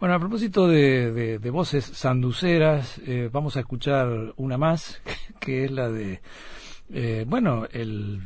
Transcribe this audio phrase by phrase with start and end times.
[0.00, 5.02] Bueno, a propósito de, voces sanduceras, eh, vamos a escuchar una más,
[5.40, 6.20] que es la de,
[6.92, 8.20] eh, bueno, el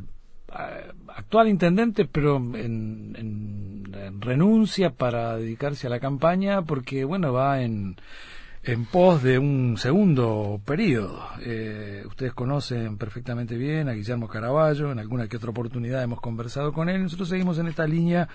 [0.49, 3.91] actual intendente, pero en,
[4.21, 7.97] renuncia para dedicarse a la campaña, porque, bueno, va en,
[8.63, 11.27] en pos de un segundo periodo.
[11.41, 16.73] Eh, ustedes conocen perfectamente bien a Guillermo Caraballo, en alguna que otra oportunidad hemos conversado
[16.75, 17.03] con él.
[17.03, 18.29] Nosotros seguimos en esta línea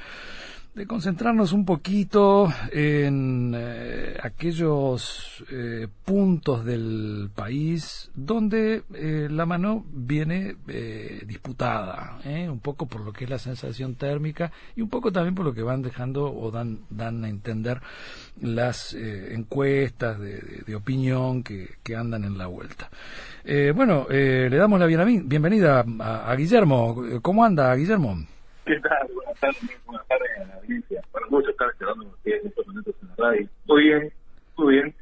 [0.78, 9.84] de concentrarnos un poquito en eh, aquellos eh, puntos del país donde eh, la mano
[9.92, 10.56] viene
[11.26, 15.46] disputada, un poco por lo que es la sensación térmica y un poco también por
[15.46, 17.82] lo que van dejando o dan, dan a entender
[18.40, 22.90] las encuestas de, opinión que, andan en la vuelta.
[23.74, 26.96] bueno, le damos la bienvenida a, a Guillermo.
[27.22, 28.37] ¿Cómo anda, Guillermo?
[28.68, 29.08] ¿Qué tal?
[29.14, 31.02] Buenas tardes, buenas tardes a la audiencia.
[31.12, 33.48] Para muchos estar esperando ustedes en estos momentos en la radio.
[33.66, 34.14] Muy bien,
[34.58, 34.96] muy bien.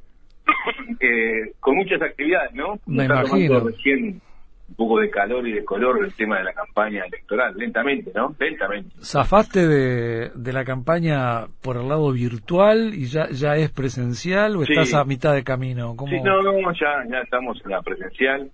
[0.99, 2.79] Eh, con muchas actividades, ¿no?
[2.85, 3.59] Me imagino.
[3.59, 4.21] Recién
[4.69, 8.35] un poco de calor y de color el tema de la campaña electoral, lentamente, ¿no?
[8.39, 8.89] Lentamente.
[9.01, 14.63] ¿Zafaste de, de la campaña por el lado virtual y ya ya es presencial o
[14.63, 15.95] estás a mitad de camino?
[15.95, 16.11] ¿Cómo...
[16.11, 18.51] Sí, no, no, ya, ya estamos en la presencial.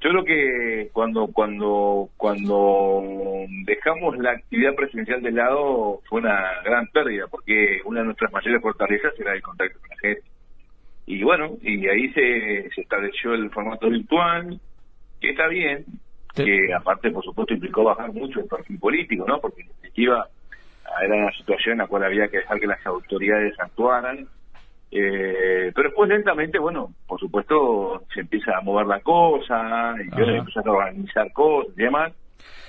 [0.00, 3.02] Yo creo que cuando cuando cuando
[3.64, 8.60] dejamos la actividad presidencial de lado fue una gran pérdida porque una de nuestras mayores
[8.60, 10.22] fortalezas era el contacto con la gente.
[11.06, 14.60] Y bueno, y ahí se, se estableció el formato virtual,
[15.20, 15.84] que está bien,
[16.34, 19.40] que aparte por supuesto implicó bajar mucho el perfil político, ¿no?
[19.40, 20.28] Porque en definitiva
[21.02, 24.28] era una situación en la cual había que dejar que las autoridades actuaran
[24.90, 30.24] eh, pero después lentamente, bueno, por supuesto se empieza a mover la cosa, y yo
[30.24, 32.12] empiezo a organizar cosas y demás.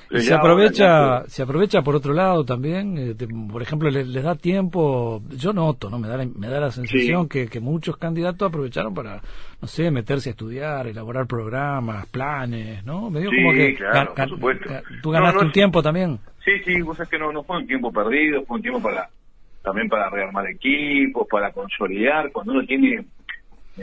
[0.10, 5.22] Y se aprovecha, se aprovecha por otro lado también, eh, por ejemplo, les, da tiempo,
[5.32, 6.00] yo noto, ¿no?
[6.00, 9.22] Me da la, me da la sensación que, que muchos candidatos aprovecharon para,
[9.62, 13.10] no sé, meterse a estudiar, elaborar programas, planes, ¿no?
[13.10, 14.70] Me dio como que claro, por supuesto.
[15.04, 16.20] tú ganaste un tiempo también.
[16.44, 19.10] Sí, sí, vos que no, no fue un tiempo perdido, fue un tiempo para
[19.68, 23.04] también para rearmar equipos, para consolidar, cuando uno tiene,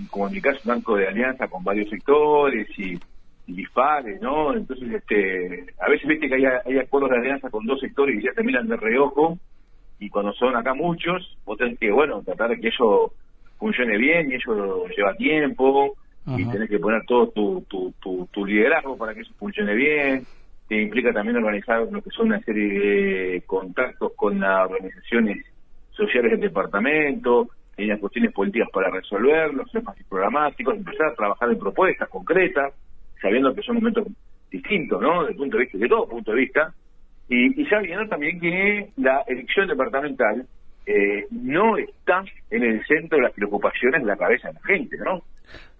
[0.08, 2.98] como en mi caso, un banco de alianza con varios sectores y,
[3.46, 4.56] dispares, ¿no?
[4.56, 8.24] Entonces, este, a veces viste que hay, hay acuerdos de alianza con dos sectores y
[8.24, 9.36] ya te miran de reojo,
[9.98, 13.12] y cuando son acá muchos, vos tenés que, bueno, tratar de que eso
[13.58, 18.46] funcione bien y eso lleva tiempo, y tenés que poner todo tu, tu, tu, tu
[18.46, 20.24] liderazgo para que eso funcione bien,
[20.66, 25.44] te implica también organizar lo que son una serie de contactos con las organizaciones
[25.96, 32.08] sociales del departamento, las cuestiones políticas para resolverlos, temas programáticos, empezar a trabajar en propuestas
[32.08, 32.72] concretas,
[33.20, 34.06] sabiendo que son momentos
[34.50, 35.20] distintos, ¿no?
[35.20, 36.72] Desde el punto de vista, de todo punto de vista,
[37.28, 40.46] y, y sabiendo también que la elección departamental
[40.86, 44.96] eh, no está en el centro de las preocupaciones de la cabeza de la gente,
[44.98, 45.22] ¿no?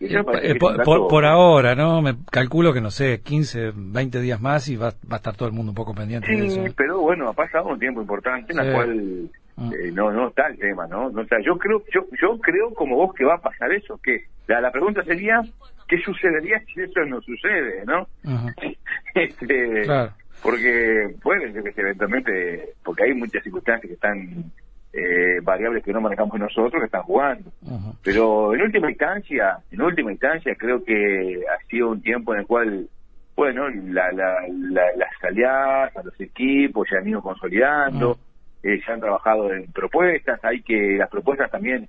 [0.00, 0.08] Eh,
[0.42, 2.00] eh, por, ahora, ¿no?
[2.00, 5.48] Me calculo que, no sé, 15, 20 días más y va, va a estar todo
[5.48, 6.62] el mundo un poco pendiente de eso.
[6.76, 9.72] pero bueno, ha pasado un tiempo importante en el cual Mm.
[9.72, 11.36] Eh, no no está el tema no no está.
[11.40, 14.72] Yo creo yo yo creo como vos que va a pasar eso que la, la
[14.72, 15.42] pregunta sería
[15.86, 18.06] qué sucedería si eso no sucede no
[19.14, 19.82] este,
[20.42, 24.52] porque puede ser que eventualmente porque hay muchas circunstancias que están
[24.92, 27.50] eh, variables que no manejamos nosotros que están jugando.
[28.02, 32.46] Pero en última instancia en última instancia creo que ha sido un tiempo en el
[32.46, 32.88] cual
[33.36, 34.34] bueno la, la,
[34.96, 38.18] las alianzas los equipos se han ido consolidando
[38.64, 41.86] eh, se han trabajado en propuestas, hay que, las propuestas también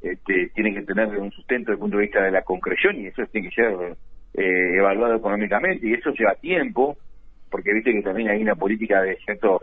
[0.00, 3.08] este, tienen que tener un sustento desde el punto de vista de la concreción y
[3.08, 3.96] eso tiene que ser
[4.32, 6.96] eh, evaluado económicamente y eso lleva tiempo,
[7.50, 9.60] porque viste que también hay una política de ciertos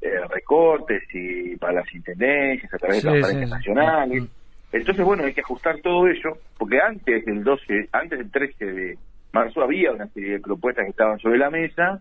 [0.00, 4.24] eh, recortes y para las intendencias a través de las nacionales.
[4.72, 8.98] Entonces, bueno, hay que ajustar todo eso, porque antes del 12, antes del 13 de
[9.32, 12.00] marzo había una serie de propuestas que estaban sobre la mesa,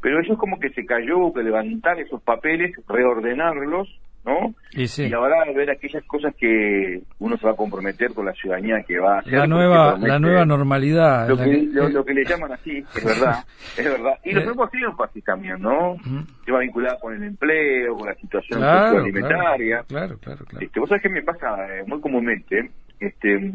[0.00, 3.88] pero eso es como que se cayó, que levantar esos papeles, reordenarlos,
[4.24, 4.54] ¿no?
[4.72, 5.06] Y, sí.
[5.06, 8.98] y ahora ver aquellas cosas que uno se va a comprometer con la ciudadanía que
[8.98, 9.32] va a hacer.
[9.32, 11.28] La nueva, la nueva normalidad.
[11.28, 13.44] Lo que, Lo, que, le llaman así, es verdad,
[13.76, 14.14] es verdad.
[14.24, 15.96] Y los nuevos sido fácil también, ¿no?
[16.44, 19.82] Se va vinculado con el empleo, con la situación alimentaria.
[19.88, 20.64] Claro, claro, claro.
[20.64, 22.70] Este, Vos sabés que me pasa eh, muy comúnmente,
[23.00, 23.52] este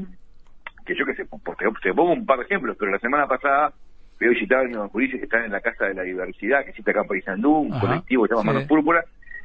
[0.86, 3.74] que yo que sé, porque te pongo un par de ejemplos, pero la semana pasada
[4.20, 6.92] Veo visitar a unos juristas que están en la Casa de la Diversidad, que existe
[6.92, 9.04] acá en Paysandú, un colectivo que se llama Manos Púrpura,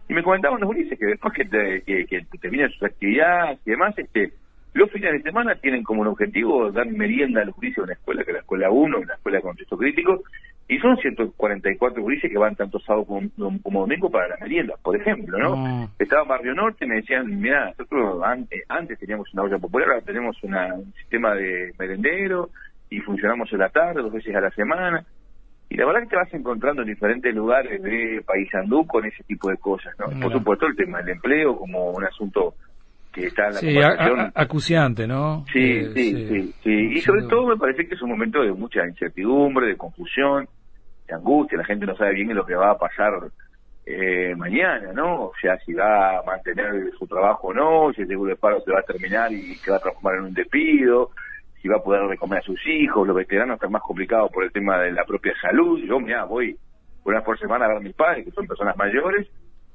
[0.09, 1.47] y me comentaban los juristas que después que,
[1.85, 4.33] que, terminan sus actividades y demás, este
[4.75, 7.93] los fines de semana tienen como un objetivo dar merienda a los juristas de una
[7.95, 10.23] escuela, que es la escuela 1, una escuela de contexto crítico,
[10.69, 15.39] y son 144 gurises que van tanto sábado como, domingo para las meriendas, por ejemplo,
[15.39, 15.57] ¿no?
[15.57, 15.89] Mm.
[15.99, 19.89] Estaba en Barrio Norte y me decían, mira, nosotros antes, antes teníamos una olla popular,
[19.89, 22.51] ahora tenemos un sistema de merendero
[22.91, 25.05] y funcionamos en la tarde, dos veces a la semana.
[25.71, 29.51] Y la verdad que te vas encontrando en diferentes lugares de Paysandú con ese tipo
[29.51, 30.07] de cosas, ¿no?
[30.19, 32.55] Por supuesto el tema del empleo como un asunto
[33.13, 33.79] que está en la sí,
[34.35, 35.45] acuciante, ¿no?
[35.53, 38.53] Sí, eh, sí, sí, sí, Y sobre todo me parece que es un momento de
[38.53, 40.49] mucha incertidumbre, de confusión,
[41.07, 43.13] de angustia, la gente no sabe bien lo que va a pasar
[43.85, 45.25] eh, mañana, ¿no?
[45.25, 48.61] O sea, si va a mantener su trabajo o no, si el seguro de paro
[48.61, 51.11] se va a terminar y se va a transformar en un despido,
[51.61, 54.53] si va a poder recomer a sus hijos, los veteranos están más complicados por el
[54.53, 55.81] tema de la propia salud.
[55.81, 56.57] Yo, mira, voy
[57.05, 59.27] una por semana a ver a mis padres, que son personas mayores,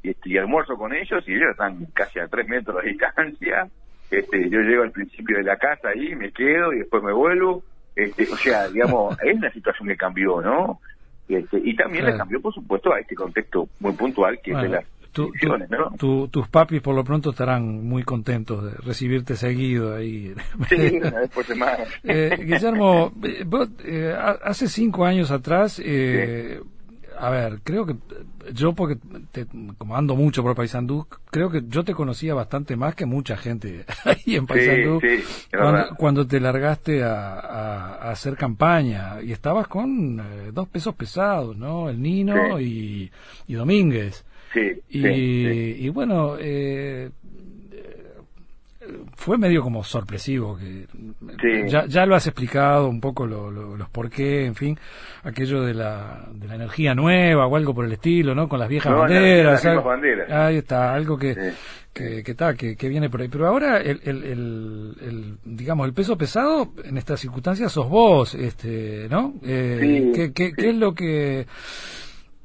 [0.04, 3.68] y, este, y almuerzo con ellos, y ellos están casi a tres metros de distancia.
[4.12, 7.64] Este, yo llego al principio de la casa ahí, me quedo y después me vuelvo.
[7.96, 10.80] Este, o sea, digamos, es una situación que cambió, ¿no?
[11.28, 14.70] Este, y también le cambió, por supuesto, a este contexto muy puntual que es de
[14.70, 20.34] las tu, tus papis por lo pronto estarán muy contentos de recibirte seguido ahí.
[20.70, 21.80] Sí, después de más.
[22.04, 23.14] Eh, Guillermo,
[23.86, 26.60] eh, hace cinco años atrás, eh,
[27.18, 27.96] a ver, creo que
[28.54, 28.98] yo porque
[29.32, 29.46] te,
[29.78, 33.86] como ando mucho por Paysandú, creo que yo te conocía bastante más que mucha gente
[34.04, 35.00] ahí en Paysandú
[35.98, 40.22] cuando, te largaste a, hacer campaña y estabas con
[40.54, 41.90] dos pesos pesados, ¿no?
[41.90, 43.12] El Nino y,
[43.48, 44.26] y Domínguez.
[44.90, 47.10] Y, bueno, eh,
[49.16, 54.46] fue medio como sorpresivo que ya, ya lo has explicado un poco los por qué,
[54.46, 54.78] en fin,
[55.24, 58.48] aquello de la, de la energía nueva o algo por el estilo, ¿no?
[58.48, 59.66] Con las viejas banderas.
[60.30, 61.54] Ahí está, algo que,
[61.94, 63.30] que, está, que, viene por ahí.
[63.30, 69.08] Pero ahora, el, el, el, digamos, el peso pesado en estas circunstancias sos vos, este,
[69.10, 69.34] ¿no?
[69.46, 71.46] Eh, ¿qué, qué, ¿Qué es lo que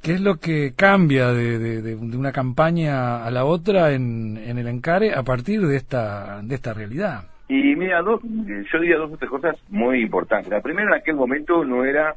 [0.09, 5.23] ¿Qué es lo que cambia de, una campaña a la otra en, el encare a
[5.23, 7.25] partir de esta, de esta realidad?
[7.47, 10.51] Y mira, dos, yo diría dos o tres cosas muy importantes.
[10.51, 12.15] La primera en aquel momento no era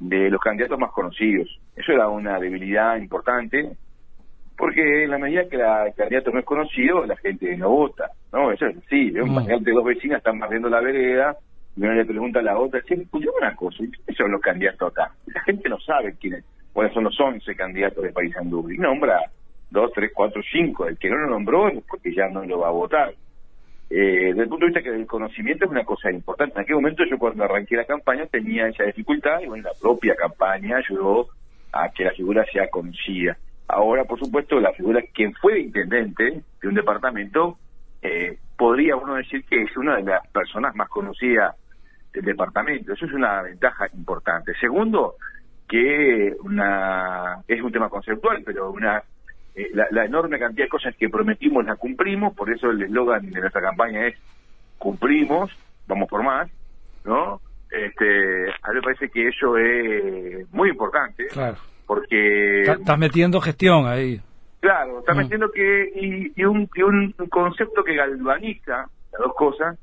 [0.00, 1.60] de los candidatos más conocidos.
[1.76, 3.70] Eso era una debilidad importante,
[4.56, 8.10] porque en la medida que el candidato no es conocido, la gente no vota.
[8.32, 8.50] ¿no?
[8.50, 9.12] Eso es así.
[9.12, 9.28] Mm.
[9.28, 11.36] Imagínate, dos vecinas están barriendo la vereda,
[11.76, 15.12] y una le pregunta a la otra, escuchame una cosa, ¿quiénes son los candidatos acá?
[15.32, 16.42] La gente no sabe quiénes
[16.78, 18.70] cuáles son los 11 candidatos de Paysandú.
[18.70, 19.18] Y nombra
[19.68, 20.86] dos, tres, cuatro, cinco.
[20.86, 23.12] El que no lo nombró es porque ya no lo va a votar.
[23.90, 26.54] Eh, desde el punto de vista que el conocimiento es una cosa importante.
[26.54, 30.14] En aquel momento yo cuando arranqué la campaña tenía esa dificultad y bueno, la propia
[30.14, 31.26] campaña ayudó
[31.72, 33.36] a que la figura sea conocida.
[33.66, 37.58] Ahora, por supuesto, la figura, quien fue intendente de un departamento,
[38.02, 41.56] eh, podría uno decir que es una de las personas más conocidas
[42.12, 42.92] del departamento.
[42.92, 44.52] Eso es una ventaja importante.
[44.60, 45.16] Segundo,
[45.68, 49.02] que una es un tema conceptual, pero una
[49.58, 53.40] eh, la, enorme cantidad de cosas que prometimos las cumplimos, por eso el eslogan de
[53.40, 54.14] nuestra campaña es
[54.78, 55.50] cumplimos,
[55.88, 56.48] vamos por más,
[57.04, 57.40] ¿no?
[57.70, 61.56] Este, a mí me parece que eso es muy importante, claro.
[61.86, 62.62] porque...
[62.62, 64.20] Estás metiendo gestión ahí.
[64.60, 65.18] Claro, estás mm.
[65.18, 66.32] metiendo que...
[66.36, 69.76] Y, un, un concepto que galvaniza las dos cosas,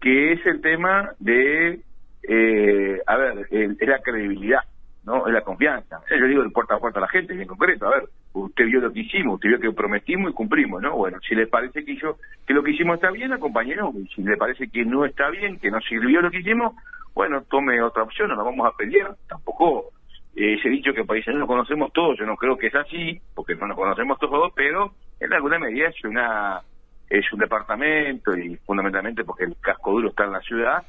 [0.00, 1.80] que es el tema de,
[2.28, 4.60] eh, a ver, es la credibilidad.
[5.04, 5.26] ¿No?
[5.26, 6.00] Es la confianza.
[6.10, 8.80] yo digo el puerta a puerta a la gente, en concreto, a ver, usted vio
[8.80, 10.96] lo que hicimos, usted vio que prometimos y cumplimos, ¿no?
[10.96, 12.16] Bueno, si le parece que yo,
[12.46, 15.58] que lo que hicimos está bien, acompañenos, y si le parece que no está bien,
[15.58, 16.74] que no sirvió lo que hicimos,
[17.14, 19.90] bueno, tome otra opción, no nos vamos a pelear, tampoco
[20.36, 23.54] eh, ese dicho que países no conocemos todos, yo no creo que es así, porque
[23.54, 26.60] no nos conocemos todos, pero en alguna medida es una
[27.08, 30.82] es un departamento y fundamentalmente porque el casco duro está en la ciudad,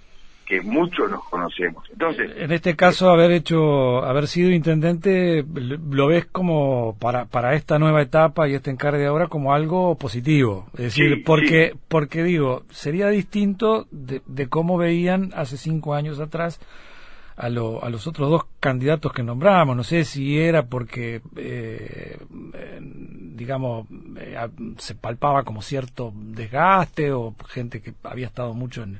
[0.46, 1.84] que muchos nos conocemos.
[1.92, 7.80] Entonces, en este caso haber hecho haber sido intendente lo ves como para para esta
[7.80, 12.64] nueva etapa y este encargue de ahora como algo positivo, es decir, porque porque digo,
[12.70, 16.60] sería distinto de, de, cómo veían hace cinco años atrás
[17.36, 19.75] a, lo, a los otros dos candidatos que nombramos.
[19.75, 22.18] No sé si era porque, eh,
[23.34, 23.88] digamos,
[24.18, 24.38] eh,
[24.78, 29.00] se palpaba como cierto desgaste o gente que había estado mucho en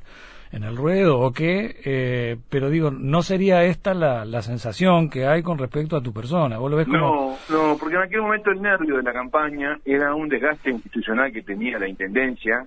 [0.52, 5.26] en el ruedo o qué, eh, pero digo, no sería esta la, la sensación que
[5.26, 6.58] hay con respecto a tu persona.
[6.58, 6.98] ¿Vos lo ves como...
[6.98, 11.32] No, no, porque en aquel momento el nervio de la campaña era un desgaste institucional
[11.32, 12.66] que tenía la Intendencia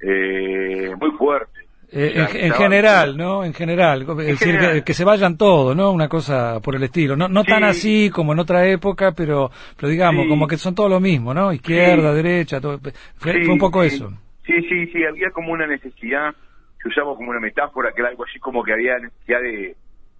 [0.00, 1.62] eh, muy fuerte.
[1.94, 3.44] Eh, en, general, ¿no?
[3.44, 5.92] En general, es decir, que, se vayan todos, ¿no?
[5.92, 7.16] Una cosa por el estilo.
[7.16, 10.88] No, no tan así como en otra época, pero, pero digamos, como que son todos
[10.88, 11.52] lo mismo, ¿no?
[11.52, 12.80] Izquierda, derecha, todo.
[13.16, 14.08] Fue, un poco eso.
[14.46, 16.34] Sí, sí, sí, había como una necesidad
[16.82, 19.76] que usamos como una metáfora, que era algo así como que había necesidad de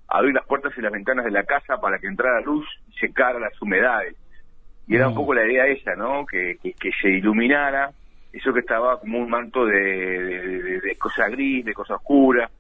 [0.09, 3.41] abrir las puertas y las ventanas de la casa para que entrara luz y secara
[3.41, 4.15] las humedades.
[4.87, 5.17] Y era un mm.
[5.17, 6.27] poco la idea esa, ¿no?
[6.27, 7.91] Que, que, se iluminara
[8.33, 12.51] eso que estaba como un manto de, de, de, cosa gris, de cosa oscura.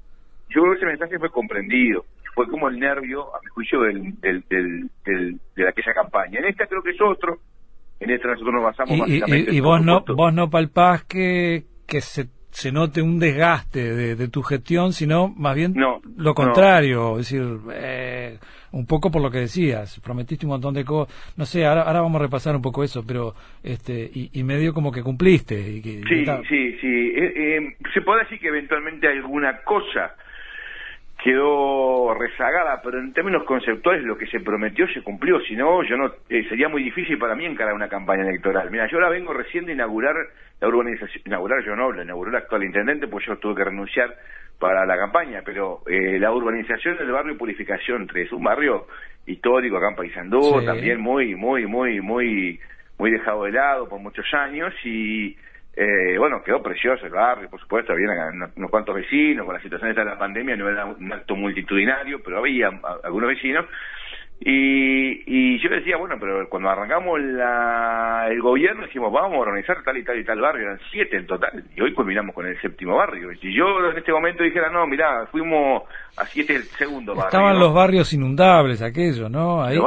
[0.48, 2.04] Yo creo que ese mensaje fue comprendido.
[2.34, 4.42] Fue como el nervio, a mi juicio, del, del,
[5.04, 6.38] del, de aquella campaña.
[6.38, 7.38] En esta creo que es otro.
[8.00, 11.64] En esta nosotros nos basamos y, básicamente y, y vos no vos no palpás que,
[11.86, 15.74] que se se note un desgaste de, tu gestión, sino más bien
[16.16, 17.42] lo contrario, es decir,
[17.72, 18.38] eh,
[18.72, 22.02] un poco por lo que decías, prometiste un montón de cosas, no sé, ahora, ahora
[22.02, 25.58] vamos a repasar un poco eso, pero este y, medio como que cumpliste.
[25.58, 30.14] Y que, sí, sí, sí, eh, eh, se puede decir que eventualmente alguna cosa
[31.22, 35.96] quedó rezagada, pero en términos conceptuales lo que se prometió se cumplió, si no, yo
[35.96, 38.70] no eh, sería muy difícil para mí encarar una campaña electoral.
[38.70, 40.16] Mira, yo ahora vengo recién de inaugurar
[40.60, 44.16] la urbanización, inaugurar yo no, la inauguró el actual intendente, pues yo tuve que renunciar
[44.58, 48.86] para la campaña, pero eh, la urbanización del barrio Purificación 3, un barrio
[49.26, 52.60] histórico acá en Paysandú, también muy, muy, muy, muy,
[52.98, 55.36] muy dejado de lado por muchos años y
[55.74, 58.08] eh, bueno, quedó precioso el barrio, por supuesto, había
[58.56, 62.38] unos cuantos vecinos, con la situación de la pandemia no era un acto multitudinario, pero
[62.38, 62.70] había
[63.02, 63.66] algunos vecinos,
[64.44, 69.76] y, y yo decía, bueno, pero cuando arrancamos la, el gobierno dijimos, vamos a organizar
[69.84, 72.60] tal y tal y tal barrio, eran siete en total, y hoy culminamos con el
[72.60, 73.30] séptimo barrio.
[73.30, 75.84] Y si yo en este momento dijera, no, mirá, fuimos
[76.16, 77.28] a siete el segundo barrio.
[77.28, 79.62] Estaban los barrios inundables, aquellos, ¿no?
[79.62, 79.78] Ahí,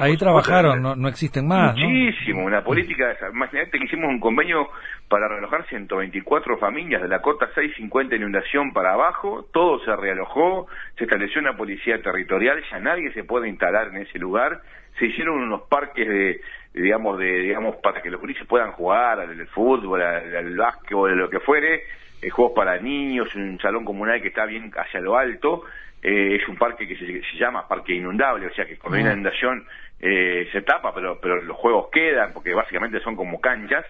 [0.00, 1.76] ahí trabajaron, no, no existen más.
[1.76, 4.68] Muchísimo, una política, imagínate que hicimos un convenio
[5.12, 11.04] para realojar 124 familias de la cota 650 inundación para abajo, todo se realojó, se
[11.04, 14.62] estableció una policía territorial, ya nadie se puede instalar en ese lugar,
[14.98, 16.40] se hicieron unos parques de,
[16.72, 21.28] digamos, de, digamos, para que los gurises puedan jugar al, fútbol, al, al básquetbol, lo
[21.28, 21.82] que fuere,
[22.22, 25.64] eh, juegos para niños, un salón comunal que está bien hacia lo alto,
[26.02, 29.10] eh, es un parque que se, llama parque inundable, o sea que cuando hay una
[29.10, 29.18] mm.
[29.18, 29.66] inundación
[30.00, 33.84] eh, se tapa, pero, pero los juegos quedan, porque básicamente son como canchas,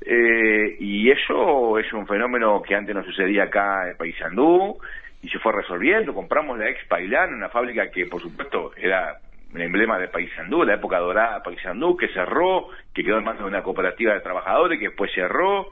[0.00, 4.78] eh, y eso es un fenómeno que antes no sucedía acá en Paysandú
[5.22, 6.12] y se fue resolviendo.
[6.12, 9.18] Compramos la ex Pailán, una fábrica que por supuesto era
[9.54, 13.42] el emblema de Paysandú, la época dorada de Paysandú, que cerró, que quedó en manos
[13.42, 15.68] de una cooperativa de trabajadores, que después cerró.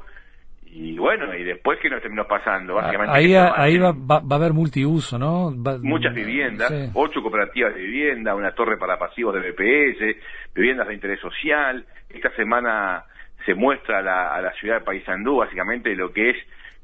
[0.74, 2.76] Y bueno, y después, ¿qué nos terminó pasando?
[2.76, 5.50] Básicamente ahí ahí va, va, a haber multiuso, ¿no?
[5.82, 11.20] muchas viviendas, ocho cooperativas de vivienda, una torre para pasivos de BPS, viviendas de interés
[11.20, 11.84] social.
[12.08, 13.04] Esta semana
[13.44, 16.36] se muestra a la, a la ciudad de Paysandú básicamente lo que es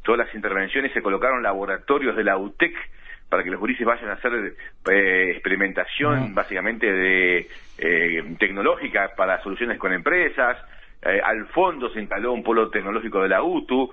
[0.02, 2.74] todas las intervenciones, se colocaron laboratorios de la UTEC
[3.28, 4.54] para que los gurises vayan a hacer
[4.90, 7.48] eh, experimentación básicamente de
[7.78, 10.56] eh, tecnológica para soluciones con empresas,
[11.02, 13.90] eh, al fondo se instaló un polo tecnológico de la UTU,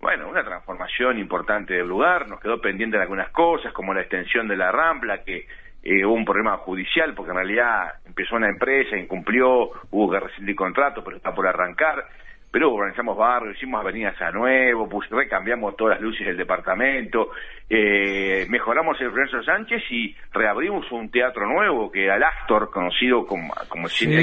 [0.00, 4.46] bueno, una transformación importante del lugar, nos quedó pendiente de algunas cosas, como la extensión
[4.46, 5.46] de la Rampla, que
[5.82, 10.56] eh, hubo un problema judicial porque en realidad empezó una empresa, incumplió, hubo que rescindir
[10.56, 12.06] contrato, pero está por arrancar.
[12.50, 17.30] Pero organizamos barrios, hicimos avenidas a nuevo, pues, recambiamos todas las luces del departamento,
[17.68, 23.26] eh, mejoramos el Lorenzo Sánchez y reabrimos un teatro nuevo que era el Astor, conocido
[23.26, 24.16] como, como el cine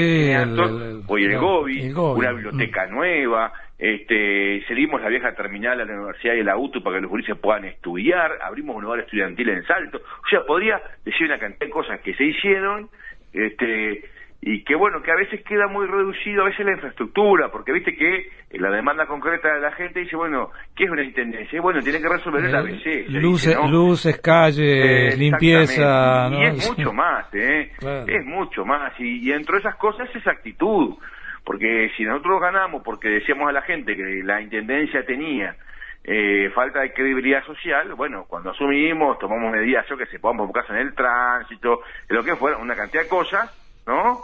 [1.06, 6.42] hoy el, Gobi, una biblioteca nueva, este, seguimos la vieja terminal a la Universidad de
[6.42, 10.28] la UTU para que los gurises puedan estudiar, abrimos un hogar estudiantil en Salto, o
[10.28, 12.88] sea, podría decir una cantidad de cosas que se hicieron,
[13.34, 14.04] este,
[14.40, 17.94] y que bueno, que a veces queda muy reducido a veces la infraestructura, porque viste
[17.96, 21.60] que la demanda concreta de la gente dice, bueno, ¿qué es una intendencia?
[21.60, 22.86] Bueno, tiene que resolver el ABC.
[22.86, 26.28] Eh, luces, luces, calle, limpieza.
[26.30, 27.72] Y es mucho más, ¿eh?
[28.06, 30.94] Es mucho más, y, y dentro de esas cosas es actitud.
[31.44, 35.54] Porque si nosotros ganamos porque decíamos a la gente que la intendencia tenía
[36.04, 40.74] eh, falta de credibilidad social, bueno, cuando asumimos, tomamos medidas, yo que se podamos caso
[40.74, 43.50] en el tránsito, lo que fuera, una cantidad de cosas,
[43.86, 44.20] ¿no?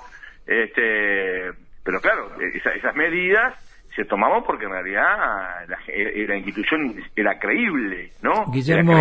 [0.46, 1.50] Este,
[1.82, 2.30] pero claro,
[2.74, 3.54] esas medidas
[3.96, 8.44] se tomamos porque en realidad la, eh, la, institución era creíble, ¿no?
[8.52, 8.94] Guillermo,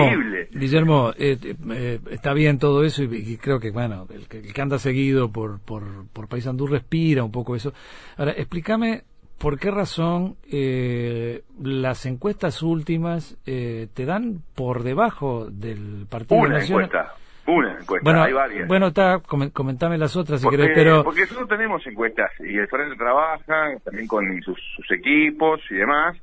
[0.51, 1.37] Guillermo eh,
[1.71, 5.83] eh, está bien todo eso y, creo que, bueno, el que, anda seguido por, por,
[6.11, 7.73] por Paysandú respira un poco eso.
[8.17, 9.03] Ahora, explícame
[9.39, 10.35] por qué razón
[11.59, 16.85] las encuestas últimas te dan por debajo del Partido Una Nacional.
[16.85, 17.15] Encuesta
[17.49, 18.67] una encuesta, bueno, hay varias.
[18.67, 21.03] Bueno, está, comentame las otras si querés, pero...
[21.03, 24.59] Porque nosotros tenemos encuestas y el Frente trabaja también con sus,
[24.91, 26.17] equipos y demás.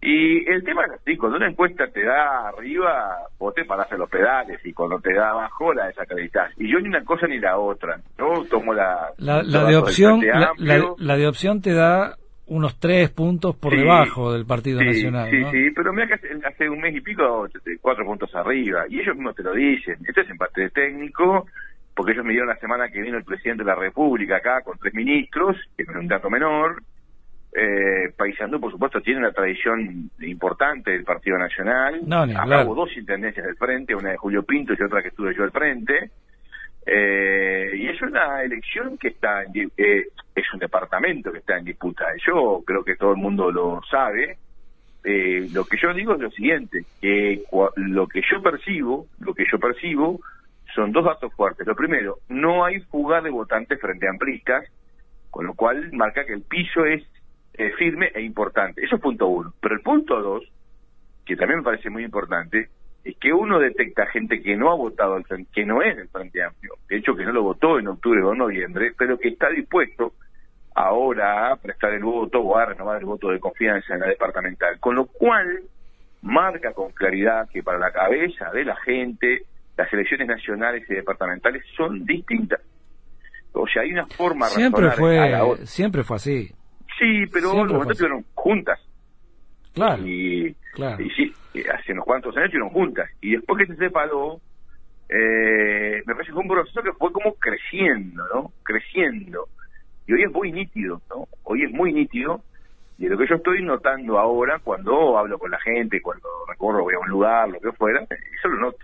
[0.00, 3.98] Y el tema es así, cuando una encuesta te da arriba, vos te parás en
[3.98, 7.40] los pedales y cuando te da abajo la desacreditas Y yo ni una cosa ni
[7.40, 8.44] la otra, ¿no?
[8.44, 9.10] Tomo la...
[9.16, 10.52] La, de opción, la,
[10.96, 12.14] la, de opción te da
[12.46, 15.30] unos tres puntos por debajo del Partido Nacional.
[15.30, 17.48] Sí, sí, pero mira que hace, un mes y pico,
[17.80, 19.96] cuatro puntos arriba, y ellos no te lo dicen.
[20.06, 21.46] Esto es en parte de técnico,
[21.94, 24.78] porque ellos me dieron la semana que vino el presidente de la República acá con
[24.78, 26.82] tres ministros, que no es un dato menor.
[27.52, 32.02] Eh, Paisandú, por supuesto, tiene una tradición importante del Partido Nacional.
[32.06, 35.34] No, Acá hubo dos intendencias del frente, una de Julio Pinto y otra que estuve
[35.34, 36.10] yo al frente.
[36.86, 41.64] Eh, y es una elección que está, en, eh, es un departamento que está en
[41.64, 42.06] disputa.
[42.24, 44.38] Yo creo que todo el mundo lo sabe.
[45.02, 47.42] Eh, lo que yo digo es lo siguiente, que
[47.76, 50.20] lo que yo percibo, lo que yo percibo
[50.74, 51.66] son dos datos fuertes.
[51.66, 54.64] Lo primero, no hay fuga de votantes frente a amplistas,
[55.30, 57.02] con lo cual marca que el piso es
[57.54, 58.84] eh, firme e importante.
[58.84, 59.52] Eso es punto uno.
[59.60, 60.44] Pero el punto dos,
[61.24, 62.68] que también me parece muy importante,
[63.06, 65.22] es que uno detecta gente que no ha votado,
[65.54, 68.34] que no es del Frente Amplio, de hecho que no lo votó en octubre o
[68.34, 70.14] noviembre, pero que está dispuesto
[70.74, 74.80] ahora a prestar el voto o a renovar el voto de confianza en la departamental.
[74.80, 75.62] Con lo cual,
[76.22, 79.42] marca con claridad que para la cabeza de la gente,
[79.76, 82.60] las elecciones nacionales y departamentales son distintas.
[83.52, 86.48] O sea, hay una forma siempre fue Siempre fue así.
[86.98, 88.80] Sí, pero los momentos fueron juntas.
[89.72, 90.04] Claro.
[90.04, 91.32] Y, y sí,
[91.62, 93.10] hace unos cuantos años estuvieron juntas.
[93.20, 94.40] Y después que se separó,
[95.08, 98.52] eh, me parece que fue un proceso que fue como creciendo, ¿no?
[98.62, 99.48] Creciendo.
[100.06, 101.28] Y hoy es muy nítido, ¿no?
[101.44, 102.42] Hoy es muy nítido.
[102.98, 106.94] Y lo que yo estoy notando ahora, cuando hablo con la gente, cuando recorro, voy
[106.94, 108.78] a un lugar, lo que fuera, eso lo noto.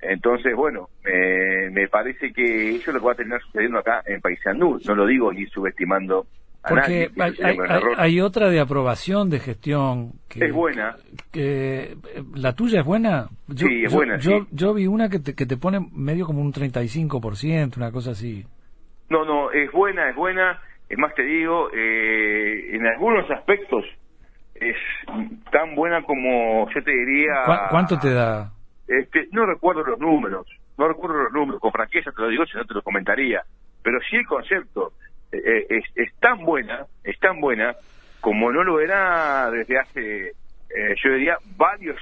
[0.00, 4.22] Entonces, bueno, me parece que eso es lo que va a terminar sucediendo acá en
[4.22, 4.80] Paisandú.
[4.86, 6.26] No lo digo ni subestimando
[6.68, 7.10] porque
[7.96, 10.96] hay, otra de aprobación de gestión que es buena.
[11.32, 11.96] Que,
[12.34, 13.28] ¿La tuya es buena?
[13.48, 14.18] Yo, sí, es buena.
[14.18, 18.10] Yo, yo vi una que te, que te pone medio como un 35%, una cosa
[18.10, 18.44] así.
[19.08, 20.60] No, no, es buena, es buena.
[20.88, 23.84] Es más, te digo, eh, en algunos aspectos
[24.54, 24.76] es
[25.50, 27.32] tan buena como yo te diría.
[27.70, 28.52] ¿Cuánto te da?
[28.86, 32.58] Este, no recuerdo los números, no recuerdo los números, con franqueza te lo digo, si
[32.58, 33.42] no te lo comentaría.
[33.82, 34.92] Pero sí el concepto
[35.32, 37.74] eh, es, es, tan buena, es tan buena
[38.20, 41.98] como no lo era desde hace, eh, yo diría, varios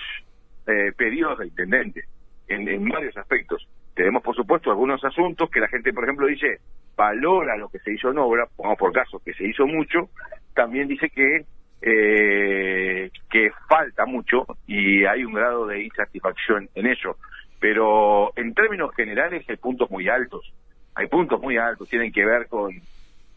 [0.67, 2.05] eh, periodos de intendente,
[2.49, 3.69] en, varios aspectos.
[3.95, 6.61] Tenemos, por supuesto, algunos asuntos que la gente, por ejemplo, dice,
[6.97, 10.09] valora lo que se hizo en obra, pongamos por caso que se hizo mucho,
[10.55, 11.45] también dice que
[11.81, 17.17] eh, que falta mucho y hay un grado de insatisfacción en eso.
[17.61, 20.53] Pero en términos generales hay puntos muy altos.
[20.95, 22.73] Hay puntos muy altos, tienen que ver con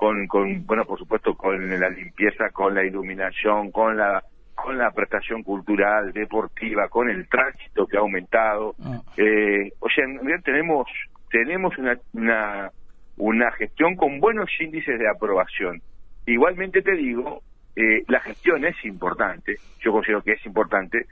[0.02, 4.24] con, con, bueno, por supuesto, con la limpieza, con la iluminación, con la
[4.56, 8.74] con la prestación cultural, deportiva, con el tránsito que ha aumentado.
[8.84, 9.00] Ah.
[9.16, 10.88] Eh, o sea, en realidad tenemos
[11.30, 12.72] tenemos una, una,
[13.18, 15.84] una gestión con buenos índices de aprobación.
[16.26, 17.44] Igualmente te digo,
[17.76, 21.06] eh, la gestión es importante, yo considero que es importante,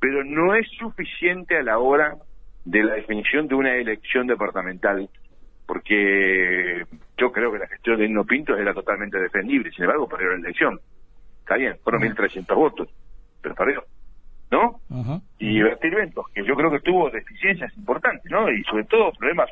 [0.00, 2.14] pero no es suficiente a la hora
[2.64, 5.10] de la definición de una elección departamental
[5.70, 6.86] porque
[7.20, 10.36] yo creo que la gestión de Hino Pinto era totalmente defendible, sin embargo perdió la
[10.36, 10.80] elección.
[11.40, 12.88] Está bien, fueron 1.300 votos,
[13.42, 13.84] pero perdió.
[14.50, 14.80] ¿No?
[15.38, 18.50] Y Bertil Ventos, que yo creo que tuvo deficiencias importantes, ¿no?
[18.50, 19.48] Y sobre todo problemas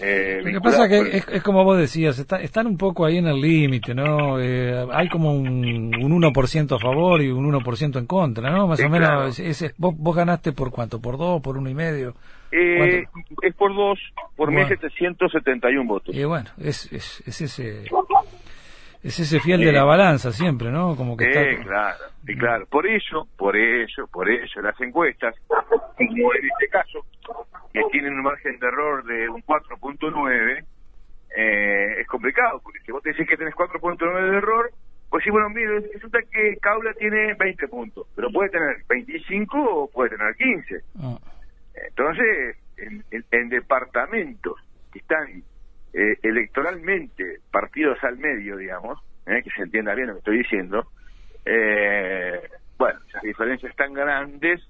[0.00, 3.40] eh, Lo que pasa que es, como vos decías, están un poco ahí en el
[3.40, 4.40] límite, ¿no?
[4.40, 8.66] Eh, hay como un, un 1% a favor y un 1% en contra, ¿no?
[8.66, 9.40] Más o menos,
[9.78, 12.14] vos, vos ganaste por cuánto, por dos, por uno y medio.
[12.50, 13.04] Eh,
[13.42, 13.98] es por dos,
[14.36, 14.68] por bueno.
[14.68, 16.14] 1.771 votos.
[16.14, 17.84] Y bueno, es, es, es ese
[19.04, 20.96] es ese fiel de la balanza siempre, ¿no?
[20.96, 21.62] Como que está...
[21.62, 22.66] claro, y claro.
[22.66, 27.04] Por eso, por eso, por eso las encuestas, como en este caso,
[27.70, 30.64] que tienen un margen de error de un 4.9,
[31.36, 34.70] eh, es complicado, porque si vos te decís que tenés 4.9 de error,
[35.10, 39.90] pues sí, bueno, mire, resulta que Caula tiene 20 puntos, pero puede tener 25 o
[39.90, 40.76] puede tener 15.
[41.00, 41.18] Ah.
[41.88, 44.54] Entonces, en, en departamentos
[44.90, 45.42] que están
[45.96, 50.88] eh, electoralmente partidos al medio, digamos, eh, que se entienda bien lo que estoy diciendo,
[51.44, 54.60] eh, bueno, esas diferencias tan grandes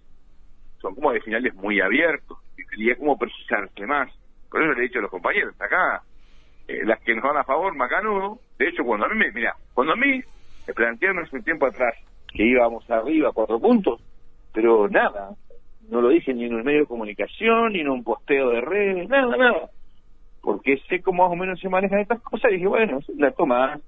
[0.83, 2.37] son como de finales muy abiertos
[2.77, 4.13] y es como precisarse más.
[4.51, 6.03] Por eso le he dicho a los compañeros, acá,
[6.69, 9.97] las que nos van a favor, Macanudo, de hecho, cuando a mí mira, cuando a
[9.97, 10.21] mí
[10.67, 11.95] me plantearon hace un tiempo atrás
[12.35, 14.03] que íbamos arriba cuatro puntos,
[14.53, 15.31] pero nada,
[15.89, 19.09] no lo dije ni en un medio de comunicación, ni en un posteo de redes,
[19.09, 19.71] nada, nada
[20.45, 23.81] porque sé cómo más o menos se manejan estas cosas, y dije, bueno, la toma,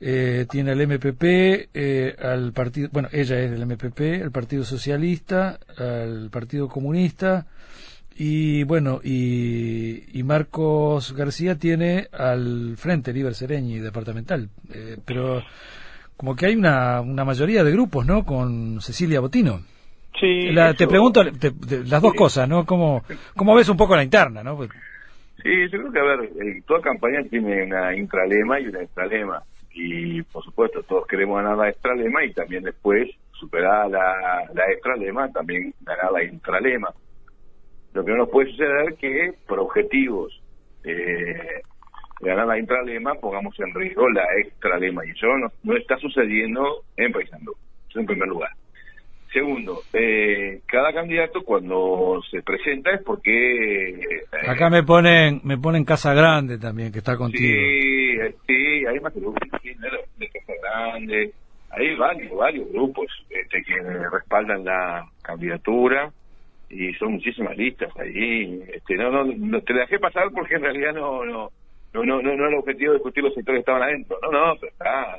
[0.00, 5.58] eh, tiene el MPP, eh, al partido, bueno, ella es del MPP, el Partido Socialista,
[5.76, 7.46] al Partido Comunista,
[8.20, 15.40] y bueno, y, Marcos García tiene al frente Liber Sereñi departamental, eh, pero
[16.16, 18.26] como que hay una, una mayoría de grupos, ¿no?
[18.26, 19.60] Con Cecilia Botino.
[20.18, 20.52] Sí.
[20.76, 22.66] Te pregunto las dos cosas, ¿no?
[22.66, 23.04] ¿Cómo,
[23.36, 24.56] ¿Cómo ves un poco la interna, no?
[24.56, 24.70] Pues
[25.40, 29.42] sí, yo creo que, a ver, eh, toda campaña tiene una intralema y una extralema.
[29.72, 35.30] Y, por supuesto, todos queremos ganar la extralema y también después, superar la, la extralema,
[35.30, 36.92] también ganar la intralema.
[37.98, 40.32] Lo que no nos puede suceder es que por objetivos
[40.84, 41.62] eh,
[42.20, 45.26] de ganar la intralema pongamos en riesgo la extralema y eso
[45.64, 47.56] no, está sucediendo en Paysandú,
[47.90, 48.50] eso en primer lugar.
[49.32, 53.88] Segundo, eh, cada candidato cuando se presenta es porque...
[53.88, 57.52] Eh, Acá me ponen me ponen Casa Grande también, que está contigo.
[57.52, 61.32] Sí, sí, hay más grupos de Casa Grande,
[61.70, 63.74] hay varios, varios grupos este, que
[64.08, 66.12] respaldan la candidatura
[66.70, 68.62] y son muchísimas listas ahí.
[68.72, 71.50] Este, no, no, te dejé pasar porque en realidad no, no,
[71.92, 74.18] no, no, no, era el objetivo de discutir los sectores que estaban adentro.
[74.22, 75.18] No, no, pero está,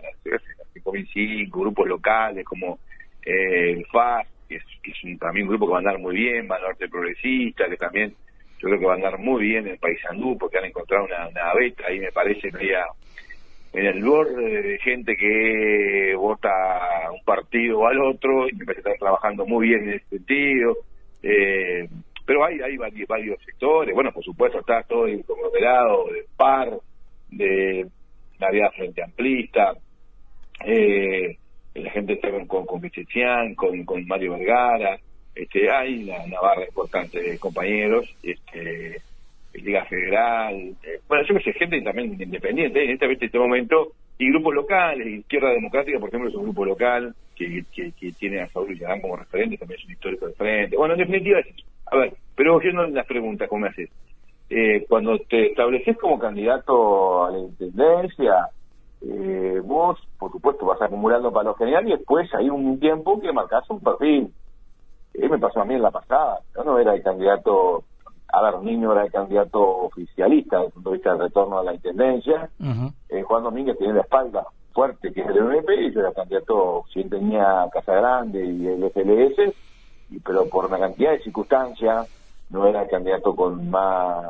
[1.12, 2.80] cinco grupos locales como
[3.26, 6.48] eh, el FAS, que es, un, también un grupo que va a andar muy bien,
[6.50, 8.14] va Norte Progresista, que también
[8.60, 11.86] yo creo que va a andar muy bien en Paysandú porque han encontrado una, beta
[11.88, 12.86] ahí me parece media
[13.72, 16.50] en el borde de gente que vota
[17.14, 20.76] un partido al otro y me parece que están trabajando muy bien en ese sentido
[21.24, 21.88] eh,
[22.26, 26.78] pero hay, hay varios, sectores, bueno, por supuesto está todo el conglomerado de PAR,
[27.32, 27.88] de
[28.40, 29.74] la frente amplista,
[30.66, 31.38] eh,
[31.74, 35.00] la gente está con, con, con, con, Mario Vergara,
[35.36, 39.02] este, hay una, barra importante de compañeros, este,
[39.54, 44.30] Liga Federal, eh, bueno, yo que sé, gente también independiente, en este, este momento, y
[44.30, 49.02] grupos locales, Izquierda Democrática, por ejemplo, es un grupo local, que, tiene a Saúl Villarán
[49.02, 50.75] como referente, también es un histórico de frente.
[50.75, 51.39] Bueno, en definitiva,
[51.86, 53.89] a ver, pero oyendo las preguntas, ¿cómo me haces?
[54.49, 58.49] Eh, cuando te estableces como candidato a la intendencia,
[59.02, 63.32] eh, vos, por supuesto, vas acumulando para lo general y después hay un tiempo que
[63.32, 64.34] marcas un perfil.
[65.13, 66.39] Eh, me pasó a mí en la pasada.
[66.56, 67.84] Yo no era el candidato,
[68.28, 71.63] a ver, niño era el candidato oficialista desde el punto de vista del retorno a
[71.63, 72.49] la intendencia.
[73.23, 74.45] Juan Domínguez tiene la espalda
[74.80, 78.89] fuerte que es el MP y yo era candidato, si tenía Casa Grande y el
[78.89, 79.54] FLS,
[80.10, 82.08] y, pero por una cantidad de circunstancias
[82.50, 84.26] no era el candidato con más,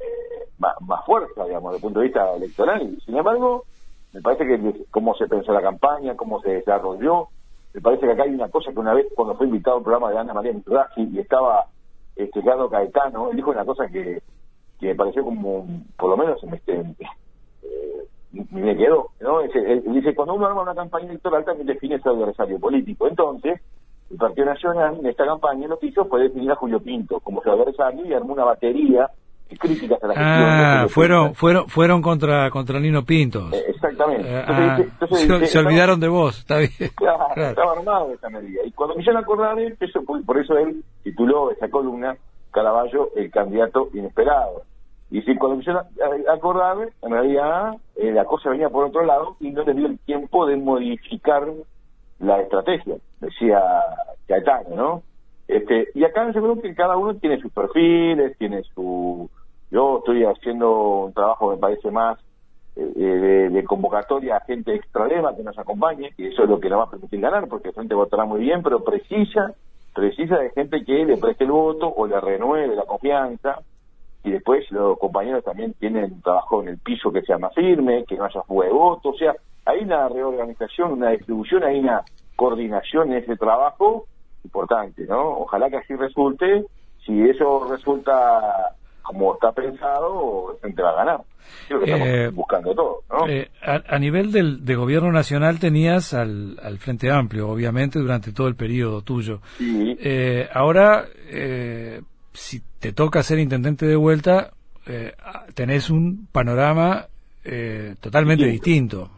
[0.00, 2.98] eh, más, fuerza, digamos, desde el punto de vista electoral.
[3.04, 3.62] Sin embargo,
[4.12, 7.28] me parece que cómo se pensó la campaña, cómo se desarrolló,
[7.72, 10.10] me parece que acá hay una cosa que una vez cuando fue invitado al programa
[10.10, 11.66] de Ana María Mitraji y estaba
[12.16, 14.20] este Carlos Caetano, él dijo una cosa que,
[14.80, 16.82] que me pareció como, por lo menos, este,
[18.32, 19.40] me quedó, ¿no?
[19.42, 23.08] dice, cuando uno arma una campaña electoral también define su adversario político.
[23.08, 23.60] Entonces,
[24.10, 27.42] el Partido Nacional en esta campaña lo que hizo fue definir a Julio Pinto como
[27.42, 29.08] su adversario y armó una batería
[29.48, 30.48] de críticas a la gestión.
[30.48, 33.48] Ah, fueron, fueron, fueron contra, contra Nino Pinto.
[33.52, 34.28] Eh, exactamente.
[34.28, 34.78] Ah,
[35.44, 36.70] se, olvidaron de vos, está bien.
[36.96, 38.60] Claro, estaba armado esa medida.
[38.64, 42.16] Y cuando me hicieron acordar de eso, por eso él tituló esa columna
[42.50, 44.62] Caraballo, el candidato inesperado.
[45.10, 45.86] Y si cuando empezaron
[46.28, 49.86] a acordar, en realidad eh, la cosa venía por otro lado y no les dio
[49.86, 51.48] el tiempo de modificar
[52.18, 53.62] la estrategia, decía
[54.26, 55.02] Caetano, ¿no?
[55.48, 59.30] Este, y acá yo creo que cada uno tiene sus perfiles, tiene su...
[59.70, 62.18] Yo estoy haciendo un trabajo, me parece más,
[62.76, 66.80] eh, de, convocatoria a gente extralema que nos acompañe, y eso es lo que nos
[66.80, 69.54] va a permitir ganar, porque la gente votará muy bien, pero precisa,
[69.94, 73.60] precisa de gente que le preste el voto o le renueve la confianza,
[74.26, 78.04] y después los compañeros también tienen un trabajo en el piso que sea más firme,
[78.04, 82.02] que no haya fuga de voto, o sea, hay una reorganización, una distribución, hay una
[82.34, 84.06] coordinación en ese trabajo
[84.42, 85.38] importante, ¿no?
[85.38, 86.64] Ojalá que así resulte.
[87.04, 91.20] Si eso resulta como está pensado, gente va a ganar.
[91.68, 93.28] Creo que estamos eh, buscando todo, ¿no?
[93.28, 98.48] Eh, a, nivel del de gobierno nacional tenías al, al, Frente Amplio, obviamente, durante todo
[98.48, 99.40] el periodo tuyo.
[99.58, 99.96] Sí.
[100.00, 101.04] Eh, ahora,
[102.32, 104.52] si te toca ser intendente de vuelta,
[105.54, 107.06] tenés un panorama
[108.00, 109.10] totalmente distinto.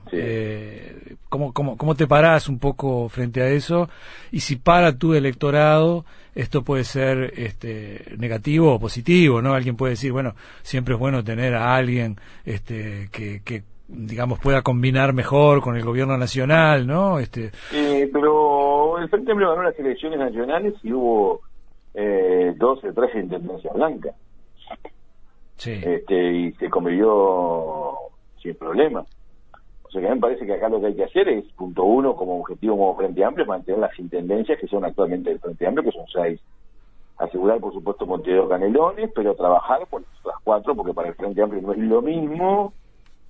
[1.28, 3.90] ¿cómo, cómo, ¿Cómo te parás un poco frente a eso?
[4.32, 9.52] Y si para tu electorado, esto puede ser este, negativo o positivo, ¿no?
[9.52, 14.62] Alguien puede decir, bueno, siempre es bueno tener a alguien este, que, que digamos, pueda
[14.62, 17.18] combinar mejor con el gobierno nacional, ¿no?
[17.18, 17.50] Este...
[17.72, 21.40] Eh, pero el Frente Amplio ganó las elecciones nacionales y hubo
[22.00, 24.14] eh, 12, 13 intendencias blancas.
[25.56, 25.72] Sí.
[25.84, 27.94] Este, y se convivió
[28.40, 29.04] sin problema.
[29.82, 31.44] O sea que a mí me parece que acá lo que hay que hacer es,
[31.54, 35.66] punto uno, como objetivo como Frente Amplio, mantener las intendencias que son actualmente del Frente
[35.66, 36.40] Amplio, que son seis.
[37.16, 41.62] Asegurar, por supuesto, Montevideo Canelones, pero trabajar por las cuatro, porque para el Frente Amplio
[41.62, 42.74] no es lo mismo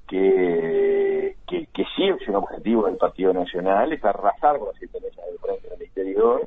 [0.06, 5.24] que, que, que sí es un objetivo del Partido Nacional, es arrasar con las intendencias
[5.24, 6.42] del Frente del Exterior,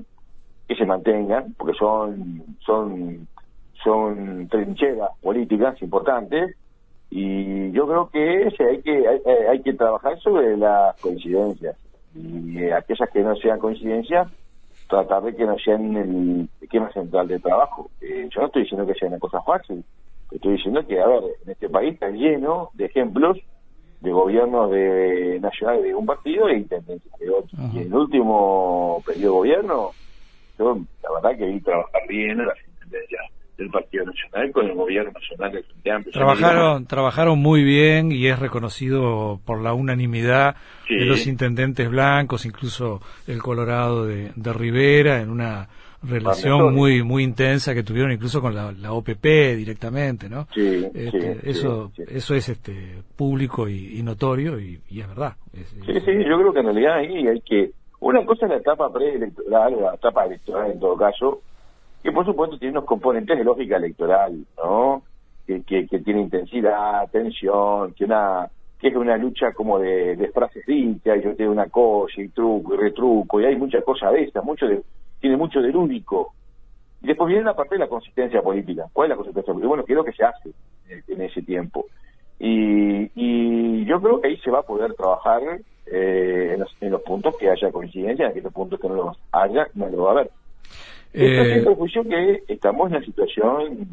[0.72, 3.28] que se mantengan, porque son, son,
[3.84, 6.56] son trincheras políticas importantes,
[7.10, 9.06] y yo creo que hay que
[9.50, 11.76] hay, que trabajar sobre las coincidencias
[12.16, 14.30] y aquellas que no sean coincidencias
[14.88, 17.90] tratar de que no sean el esquema central de trabajo.
[18.00, 19.84] Eh, yo no estoy diciendo que sea una cosa fácil
[20.32, 23.38] estoy diciendo que a ver en este país está lleno de ejemplos
[24.00, 27.58] de gobiernos de nacionales de un partido e intendencias de otro.
[27.74, 29.92] Y en el último periodo de gobierno
[30.58, 33.22] yo la verdad que vi trabajar bien en las intendencias
[33.62, 36.14] del Partido Nacional con el gobierno nacional del Frente Amplio.
[36.14, 40.56] Trabajaron, trabajaron muy bien y es reconocido por la unanimidad
[40.90, 45.70] de los intendentes blancos, incluso el Colorado de, Rivera, en una
[46.04, 49.24] relación muy muy intensa que tuvieron incluso con la, OPP
[49.56, 50.48] directamente, ¿no?
[50.54, 55.36] Sí, este, eso eso es este público y, notorio y, es verdad.
[55.54, 58.92] sí, sí, yo creo que en realidad ahí hay que una cosa es la etapa
[58.92, 61.42] preelectoral, la etapa electoral en todo caso,
[62.04, 65.04] que por supuesto tiene unos componentes de lógica electoral, ¿no?
[65.46, 70.66] Que, que, tiene intensidad, tensión, que una que es una lucha como de, de frases
[70.66, 74.24] dichas, y yo tengo una cosa y truco y retruco, y hay muchas cosas de
[74.24, 74.82] esas, mucho de,
[75.20, 76.34] tiene mucho del único.
[77.02, 78.86] Y después viene la parte de la consistencia política.
[78.92, 79.68] ¿Cuál es la consistencia política?
[79.68, 80.50] Bueno, ¿qué es lo que se hace
[81.08, 81.86] en, ese tiempo?
[82.40, 85.42] Y, y yo creo que ahí se va a poder trabajar
[85.86, 89.17] eh, en, los, en los puntos que haya coincidencia, en aquellos puntos que no los
[89.32, 90.32] haya, no lo va a haber.
[91.13, 92.04] Esto eh,
[92.46, 93.88] que estamos en una situación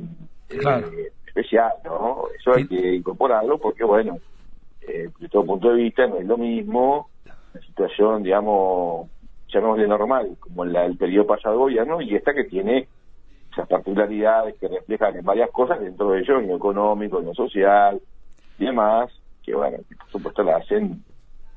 [0.51, 2.25] eh, especial, ¿no?
[2.39, 4.19] Eso hay que incorporarlo porque, bueno,
[4.83, 7.11] eh, desde todo punto de vista no es lo mismo
[7.53, 9.09] la situación, digamos,
[9.53, 12.87] llamémosle normal, como la, el periodo pasado de gobierno, y esta que tiene
[13.51, 17.35] esas particularidades que reflejan en varias cosas, dentro de ello en lo económico, en lo
[17.35, 18.01] social
[18.59, 19.11] y demás,
[19.43, 21.03] que, bueno, por supuesto la hacen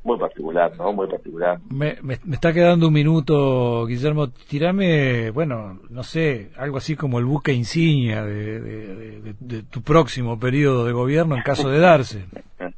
[0.03, 0.93] muy particular, ¿no?
[0.93, 1.59] Muy particular.
[1.69, 4.29] Me, me, está quedando un minuto, Guillermo.
[4.29, 10.85] Tirame, bueno, no sé, algo así como el buque insignia de, de, tu próximo periodo
[10.85, 12.25] de gobierno en caso de darse.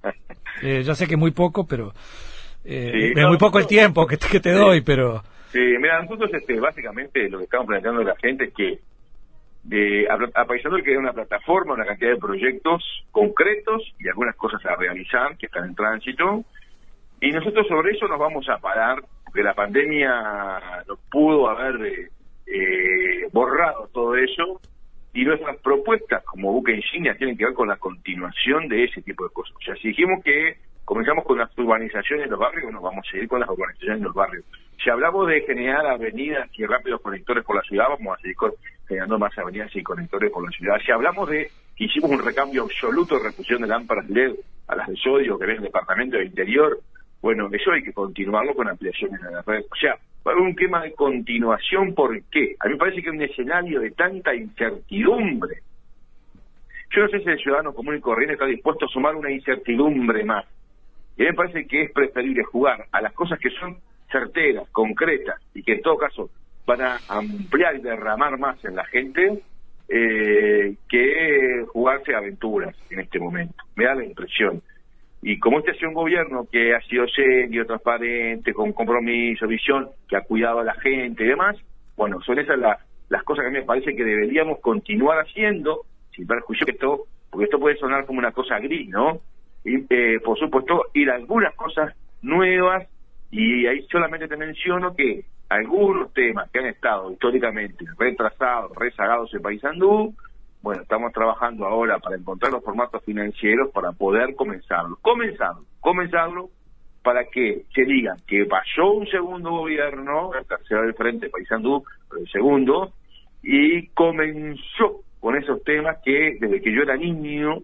[0.62, 1.92] Eh, ya sé que muy poco, pero
[2.64, 5.22] eh, es muy poco el tiempo que te, que te doy, pero...
[5.52, 8.80] Sí, mira, nosotros este, básicamente lo que estamos planteando la gente es que
[9.64, 14.76] de aprovechando que hay una plataforma, una cantidad de proyectos concretos y algunas cosas a
[14.76, 16.44] realizar que están en tránsito,
[17.24, 22.10] y nosotros sobre eso nos vamos a parar, porque la pandemia nos pudo haber eh,
[22.48, 24.60] eh, borrado todo eso,
[25.14, 29.24] y nuestras propuestas como buque insignia tienen que ver con la continuación de ese tipo
[29.24, 29.56] de cosas.
[29.56, 33.12] O sea, si dijimos que comenzamos con las urbanizaciones en los barrios, bueno, vamos a
[33.12, 34.44] seguir con las urbanizaciones en los barrios.
[34.84, 38.36] Si hablamos de generar avenidas y rápidos conectores por la ciudad, vamos a seguir
[38.86, 40.76] generando más avenidas y conectores por la ciudad.
[40.86, 44.34] Si hablamos de que hicimos un recambio absoluto de refusión de lámparas LED
[44.68, 46.80] a las de sodio que ven el departamento del interior,
[47.24, 49.64] bueno, eso hay que continuarlo con ampliaciones en la red.
[49.72, 49.98] O sea,
[50.38, 52.56] un tema de continuación, ¿por qué?
[52.60, 55.64] A mí me parece que un escenario de tanta incertidumbre
[56.94, 60.24] yo no sé si el ciudadano común y corriente está dispuesto a sumar una incertidumbre
[60.24, 60.46] más.
[61.18, 63.78] Y a mí me parece que es preferible jugar a las cosas que son
[64.12, 66.30] certeras, concretas, y que en todo caso
[66.68, 69.42] van a ampliar y derramar más en la gente,
[69.90, 73.64] eh, que jugarse aventuras en este momento.
[73.76, 74.62] Me da la impresión.
[75.24, 79.90] Y como este ha sido un gobierno que ha sido serio, transparente, con compromiso, visión,
[80.10, 81.56] que ha cuidado a la gente y demás,
[81.96, 86.28] bueno, son esas las cosas que a mí me parece que deberíamos continuar haciendo, sin
[86.28, 89.22] perjuicio que esto, porque esto puede sonar como una cosa gris, ¿no?
[89.64, 92.86] Y, eh, por supuesto, ir a algunas cosas nuevas,
[93.32, 99.42] y ahí solamente te menciono que algunos temas que han estado históricamente retrasados, rezagados en
[99.42, 100.14] Paysandú,
[100.64, 104.98] bueno, estamos trabajando ahora para encontrar los formatos financieros para poder comenzarlo.
[105.02, 106.50] Comenzarlo, comenzarlo
[107.04, 111.84] para que se diga que pasó un segundo gobierno, el tercero del frente, Paysandú,
[112.18, 112.94] el segundo,
[113.44, 117.58] y comenzó con esos temas que desde que yo era niño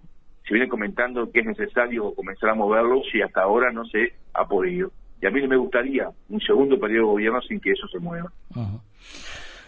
[0.46, 4.46] se viene comentando que es necesario comenzar a moverlos y hasta ahora no se ha
[4.46, 4.92] podido.
[5.22, 8.30] Y a mí me gustaría un segundo periodo de gobierno sin que eso se mueva.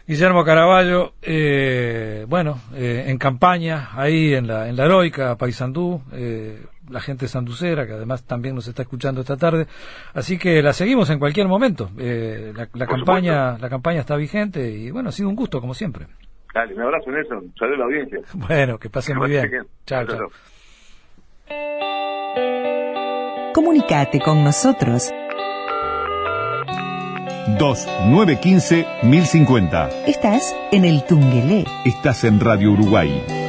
[0.07, 6.59] Guillermo Caraballo, eh, bueno, eh, en campaña, ahí en la, en la heroica Paysandú, eh,
[6.89, 9.67] la gente sanducera, que además también nos está escuchando esta tarde,
[10.13, 11.89] así que la seguimos en cualquier momento.
[11.97, 16.07] Eh, la, campaña, la campaña está vigente y bueno, ha sido un gusto como siempre.
[16.53, 18.19] Dale, un abrazo Nelson, saludos a la audiencia.
[18.47, 19.49] Bueno, que pasen muy bien.
[19.85, 20.29] Chao, chao.
[23.53, 25.11] Comunicate con nosotros
[27.57, 29.89] 2915 1050.
[30.07, 31.65] Estás en el Tungelé.
[31.85, 33.40] Estás en Radio Uruguay